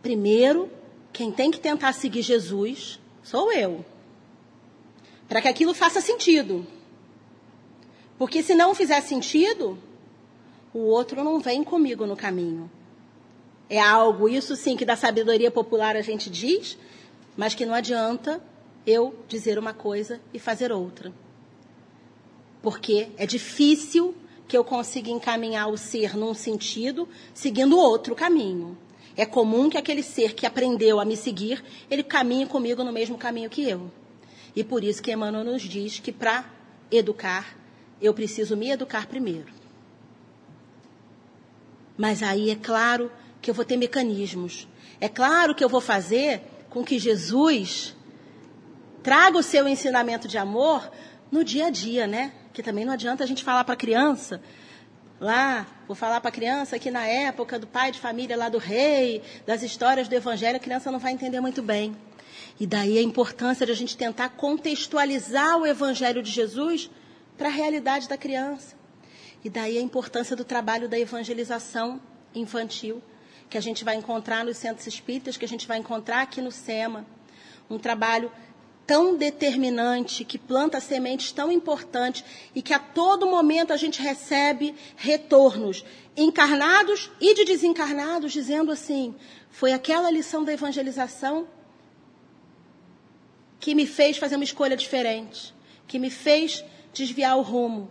[0.00, 0.70] primeiro,
[1.12, 3.84] quem tem que tentar seguir Jesus sou eu.
[5.32, 6.66] Para que aquilo faça sentido.
[8.18, 9.78] Porque se não fizer sentido,
[10.74, 12.70] o outro não vem comigo no caminho.
[13.66, 16.76] É algo, isso sim, que da sabedoria popular a gente diz,
[17.34, 18.44] mas que não adianta
[18.86, 21.10] eu dizer uma coisa e fazer outra.
[22.60, 24.14] Porque é difícil
[24.46, 28.76] que eu consiga encaminhar o ser num sentido, seguindo outro caminho.
[29.16, 33.16] É comum que aquele ser que aprendeu a me seguir, ele caminhe comigo no mesmo
[33.16, 33.90] caminho que eu.
[34.54, 36.44] E por isso que Emmanuel nos diz que para
[36.90, 37.56] educar,
[38.00, 39.52] eu preciso me educar primeiro.
[41.96, 43.10] Mas aí, é claro,
[43.42, 44.68] que eu vou ter mecanismos.
[45.00, 47.94] É claro que eu vou fazer com que Jesus
[49.02, 50.90] traga o seu ensinamento de amor
[51.30, 52.32] no dia a dia, né?
[52.52, 54.40] Que também não adianta a gente falar para a criança,
[55.20, 58.58] lá, vou falar para a criança que na época do pai de família lá do
[58.58, 61.96] rei, das histórias do evangelho, a criança não vai entender muito bem.
[62.62, 66.88] E daí a importância de a gente tentar contextualizar o evangelho de Jesus
[67.36, 68.76] para a realidade da criança.
[69.44, 72.00] E daí a importância do trabalho da evangelização
[72.32, 73.02] infantil,
[73.50, 76.52] que a gente vai encontrar nos centros espíritas, que a gente vai encontrar aqui no
[76.52, 77.04] SEMA.
[77.68, 78.30] Um trabalho
[78.86, 84.72] tão determinante, que planta sementes tão importantes e que a todo momento a gente recebe
[84.94, 85.84] retornos
[86.16, 89.16] encarnados e de desencarnados, dizendo assim:
[89.50, 91.48] foi aquela lição da evangelização
[93.62, 95.54] que me fez fazer uma escolha diferente,
[95.86, 97.88] que me fez desviar o rumo.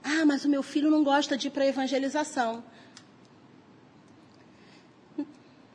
[0.00, 2.62] Ah, mas o meu filho não gosta de ir para a evangelização.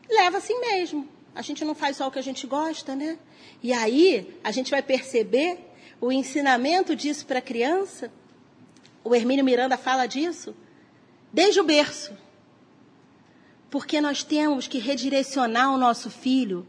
[0.09, 1.09] Leva assim mesmo.
[1.35, 3.19] A gente não faz só o que a gente gosta, né?
[3.61, 5.59] E aí a gente vai perceber
[5.99, 8.09] o ensinamento disso para a criança.
[9.03, 10.55] O Hermínio Miranda fala disso
[11.33, 12.13] desde o berço.
[13.69, 16.65] Porque nós temos que redirecionar o nosso filho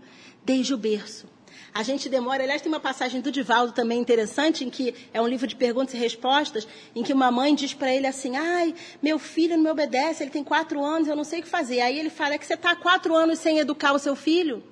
[0.48, 1.26] desde o berço.
[1.74, 5.28] A gente demora, aliás, tem uma passagem do Divaldo também interessante, em que é um
[5.28, 9.18] livro de perguntas e respostas, em que uma mãe diz para ele assim: ai, meu
[9.18, 11.82] filho não me obedece, ele tem quatro anos, eu não sei o que fazer.
[11.82, 14.62] Aí ele fala: é que você está quatro anos sem educar o seu filho?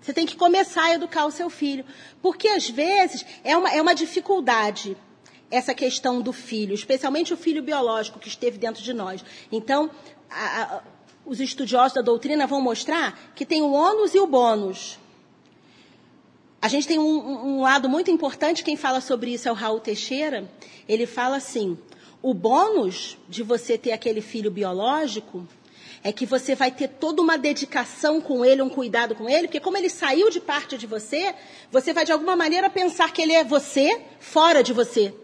[0.00, 1.84] Você tem que começar a educar o seu filho.
[2.20, 4.96] Porque às vezes é uma, é uma dificuldade
[5.50, 9.24] essa questão do filho, especialmente o filho biológico que esteve dentro de nós.
[9.50, 9.90] Então,
[10.30, 10.82] a, a,
[11.28, 14.98] os estudiosos da doutrina vão mostrar que tem o ônus e o bônus.
[16.60, 19.78] A gente tem um, um, lado muito importante, quem fala sobre isso é o Raul
[19.78, 20.50] Teixeira.
[20.88, 21.78] Ele fala assim:
[22.22, 25.46] o bônus de você ter aquele filho biológico
[26.02, 29.60] é que você vai ter toda uma dedicação com ele, um cuidado com ele, porque
[29.60, 31.34] como ele saiu de parte de você,
[31.70, 35.14] você vai de alguma maneira pensar que ele é você fora de você.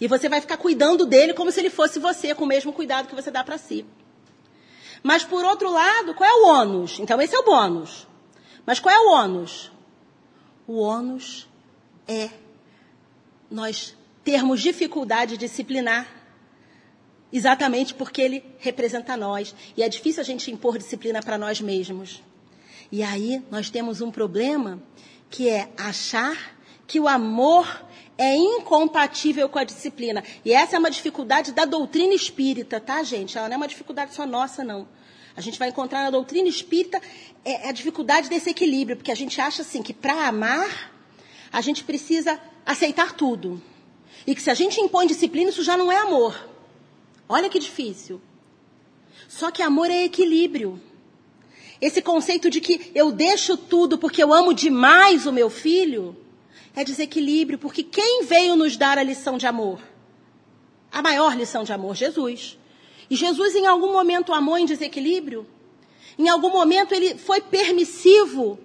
[0.00, 3.06] E você vai ficar cuidando dele como se ele fosse você, com o mesmo cuidado
[3.06, 3.84] que você dá para si.
[5.02, 6.98] Mas por outro lado, qual é o ônus?
[6.98, 8.06] Então esse é o bônus.
[8.66, 9.70] Mas qual é o ônus?
[10.66, 11.48] O ônus
[12.06, 12.30] é
[13.50, 16.06] nós termos dificuldade de disciplinar,
[17.32, 19.54] exatamente porque ele representa nós.
[19.76, 22.22] E é difícil a gente impor disciplina para nós mesmos.
[22.92, 24.82] E aí nós temos um problema
[25.28, 27.84] que é achar que o amor
[28.20, 30.22] é incompatível com a disciplina.
[30.44, 33.38] E essa é uma dificuldade da doutrina espírita, tá, gente?
[33.38, 34.86] Ela não é uma dificuldade só nossa, não.
[35.34, 37.00] A gente vai encontrar na doutrina espírita
[37.42, 40.92] é, a dificuldade desse equilíbrio, porque a gente acha assim que para amar
[41.50, 43.60] a gente precisa aceitar tudo.
[44.26, 46.46] E que se a gente impõe disciplina, isso já não é amor.
[47.26, 48.20] Olha que difícil.
[49.28, 50.78] Só que amor é equilíbrio.
[51.80, 56.14] Esse conceito de que eu deixo tudo porque eu amo demais o meu filho,
[56.74, 59.80] é desequilíbrio, porque quem veio nos dar a lição de amor?
[60.92, 62.58] A maior lição de amor, Jesus.
[63.08, 65.46] E Jesus, em algum momento, amou em desequilíbrio?
[66.18, 68.58] Em algum momento, ele foi permissivo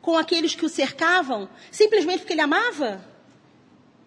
[0.00, 3.04] com aqueles que o cercavam, simplesmente porque ele amava?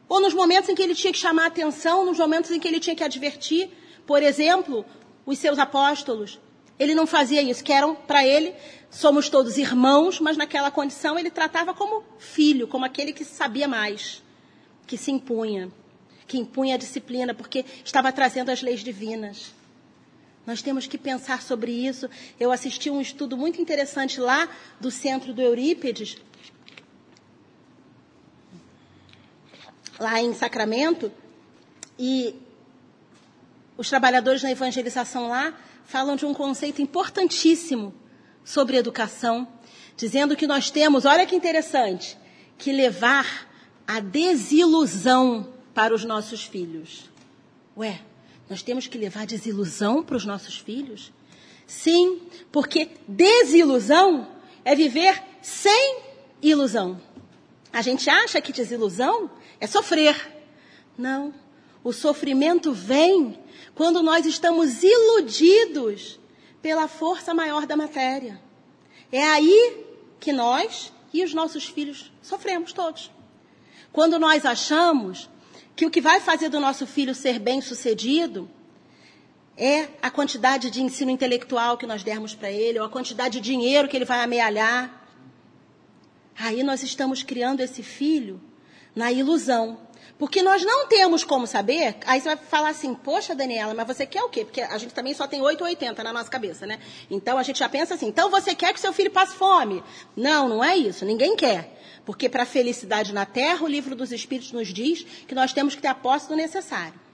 [0.07, 2.67] Ou nos momentos em que ele tinha que chamar a atenção, nos momentos em que
[2.67, 3.69] ele tinha que advertir,
[4.05, 4.85] por exemplo,
[5.25, 6.39] os seus apóstolos.
[6.77, 8.53] Ele não fazia isso, que eram para ele,
[8.95, 14.23] somos todos irmãos, mas naquela condição ele tratava como filho, como aquele que sabia mais,
[14.87, 15.69] que se impunha,
[16.25, 19.53] que impunha a disciplina, porque estava trazendo as leis divinas.
[20.47, 22.09] Nós temos que pensar sobre isso.
[22.39, 24.47] Eu assisti um estudo muito interessante lá
[24.79, 26.17] do centro do Eurípides,
[29.99, 31.11] lá em Sacramento,
[31.99, 32.33] e
[33.77, 37.93] os trabalhadores na evangelização lá falam de um conceito importantíssimo
[38.45, 39.47] sobre educação,
[39.97, 42.17] dizendo que nós temos, olha que interessante,
[42.57, 43.49] que levar
[43.87, 47.09] a desilusão para os nossos filhos.
[47.75, 47.99] Ué,
[48.49, 51.11] nós temos que levar desilusão para os nossos filhos?
[51.65, 52.21] Sim,
[52.51, 54.27] porque desilusão
[54.63, 55.99] é viver sem
[56.41, 57.01] ilusão.
[57.73, 59.29] A gente acha que desilusão
[59.59, 60.15] é sofrer.
[60.97, 61.33] Não.
[61.83, 63.37] O sofrimento vem
[63.73, 66.19] quando nós estamos iludidos
[66.65, 68.41] pela força maior da matéria.
[69.11, 69.85] É aí
[70.19, 73.11] que nós e os nossos filhos sofremos todos.
[73.93, 75.29] Quando nós achamos
[75.75, 78.49] que o que vai fazer do nosso filho ser bem-sucedido
[79.55, 83.47] é a quantidade de ensino intelectual que nós dermos para ele, ou a quantidade de
[83.51, 85.07] dinheiro que ele vai amealhar.
[86.35, 88.41] Aí nós estamos criando esse filho
[88.95, 89.77] na ilusão.
[90.17, 91.97] Porque nós não temos como saber.
[92.05, 94.45] Aí você vai falar assim, poxa, Daniela, mas você quer o quê?
[94.45, 96.79] Porque a gente também só tem 8 ou 80 na nossa cabeça, né?
[97.11, 99.83] Então a gente já pensa assim, então você quer que seu filho passe fome?
[100.15, 101.03] Não, não é isso.
[101.03, 101.81] Ninguém quer.
[102.05, 105.75] Porque para a felicidade na terra, o livro dos Espíritos nos diz que nós temos
[105.75, 107.04] que ter a posse do necessário.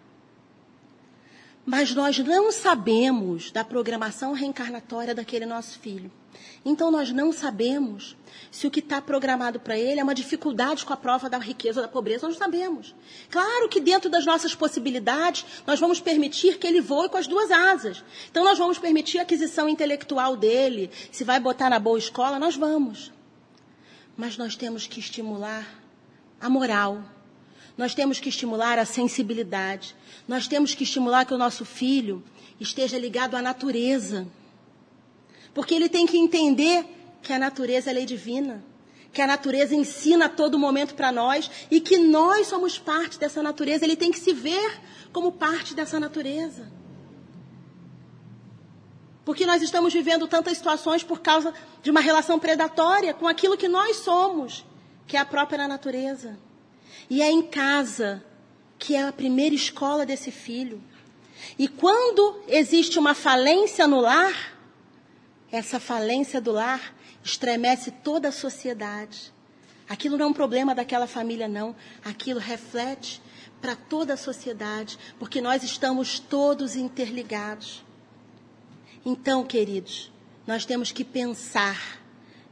[1.65, 6.11] Mas nós não sabemos da programação reencarnatória daquele nosso filho.
[6.63, 8.15] Então nós não sabemos
[8.51, 11.79] se o que está programado para ele é uma dificuldade com a prova da riqueza
[11.79, 12.27] ou da pobreza.
[12.27, 12.95] Nós não sabemos.
[13.29, 17.51] Claro que dentro das nossas possibilidades, nós vamos permitir que ele voe com as duas
[17.51, 18.03] asas.
[18.29, 20.89] Então nós vamos permitir a aquisição intelectual dele.
[21.11, 23.11] Se vai botar na boa escola, nós vamos.
[24.17, 25.67] Mas nós temos que estimular
[26.39, 27.03] a moral.
[27.81, 29.95] Nós temos que estimular a sensibilidade.
[30.27, 32.23] Nós temos que estimular que o nosso filho
[32.59, 34.27] esteja ligado à natureza.
[35.51, 36.85] Porque ele tem que entender
[37.23, 38.63] que a natureza é lei divina,
[39.11, 43.41] que a natureza ensina a todo momento para nós e que nós somos parte dessa
[43.41, 43.83] natureza.
[43.83, 44.79] Ele tem que se ver
[45.11, 46.71] como parte dessa natureza.
[49.25, 51.51] Porque nós estamos vivendo tantas situações por causa
[51.81, 54.63] de uma relação predatória com aquilo que nós somos,
[55.07, 56.37] que é a própria natureza.
[57.09, 58.23] E é em casa
[58.77, 60.81] que é a primeira escola desse filho.
[61.57, 64.57] E quando existe uma falência no lar,
[65.51, 69.31] essa falência do lar estremece toda a sociedade.
[69.87, 71.75] Aquilo não é um problema daquela família, não.
[72.03, 73.21] Aquilo reflete
[73.61, 77.83] para toda a sociedade, porque nós estamos todos interligados.
[79.05, 80.11] Então, queridos,
[80.47, 81.99] nós temos que pensar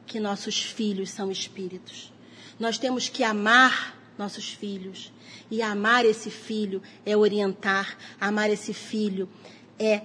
[0.05, 2.11] que nossos filhos são espíritos.
[2.59, 5.11] Nós temos que amar nossos filhos.
[5.49, 9.27] E amar esse filho é orientar, amar esse filho
[9.79, 10.01] é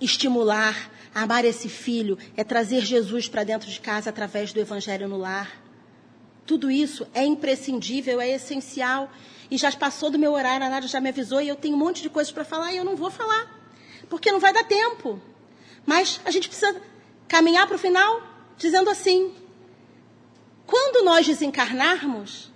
[0.00, 5.16] estimular, amar esse filho é trazer Jesus para dentro de casa através do evangelho no
[5.16, 5.60] lar.
[6.46, 9.10] Tudo isso é imprescindível, é essencial.
[9.50, 11.78] E já passou do meu horário, a Nádia já me avisou e eu tenho um
[11.78, 13.58] monte de coisas para falar e eu não vou falar,
[14.10, 15.20] porque não vai dar tempo.
[15.86, 16.80] Mas a gente precisa
[17.26, 18.22] caminhar para o final
[18.58, 19.32] dizendo assim:
[20.66, 22.50] quando nós desencarnarmos,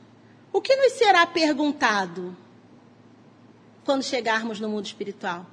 [0.52, 2.36] o que nos será perguntado
[3.84, 5.46] quando chegarmos no mundo espiritual?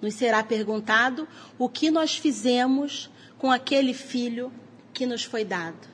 [0.00, 1.26] Nos será perguntado
[1.58, 4.52] o que nós fizemos com aquele filho
[4.92, 5.88] que nos foi dado.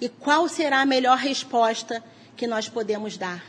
[0.00, 2.02] E qual será a melhor resposta
[2.36, 3.44] que nós podemos dar?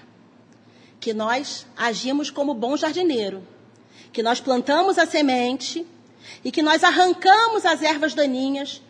[0.99, 3.47] Que nós agimos como bom jardineiro,
[4.11, 5.85] que nós plantamos a semente
[6.43, 8.81] e que nós arrancamos as ervas daninhas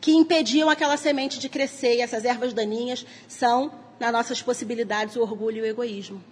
[0.00, 3.70] que impediam aquela semente de crescer, e essas ervas daninhas são
[4.00, 6.24] nas nossas possibilidades o orgulho e o egoísmo.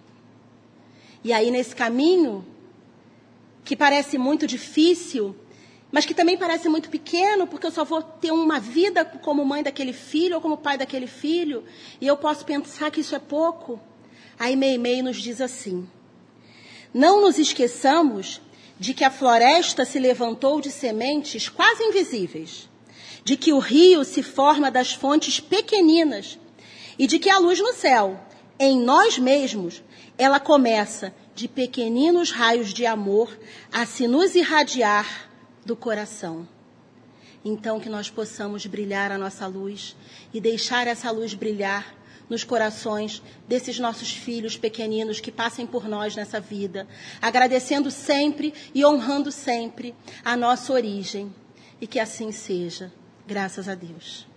[1.23, 2.43] E aí, nesse caminho,
[3.63, 5.35] que parece muito difícil,
[5.91, 9.61] mas que também parece muito pequeno, porque eu só vou ter uma vida como mãe
[9.61, 11.63] daquele filho ou como pai daquele filho,
[12.01, 13.79] e eu posso pensar que isso é pouco.
[14.39, 15.87] Aí Meimei nos diz assim:
[16.91, 18.41] Não nos esqueçamos
[18.79, 22.67] de que a floresta se levantou de sementes quase invisíveis,
[23.23, 26.38] de que o rio se forma das fontes pequeninas
[26.99, 28.19] e de que a luz no céu,
[28.59, 29.81] em nós mesmos,
[30.17, 33.39] ela começa de pequeninos raios de amor
[33.71, 35.29] a se nos irradiar
[35.65, 36.45] do coração.
[37.43, 39.95] Então, que nós possamos brilhar a nossa luz
[40.33, 41.95] e deixar essa luz brilhar
[42.29, 46.85] nos corações desses nossos filhos pequeninos que passem por nós nessa vida,
[47.21, 51.33] agradecendo sempre e honrando sempre a nossa origem.
[51.79, 52.91] E que assim seja.
[53.25, 54.27] Graças a Deus.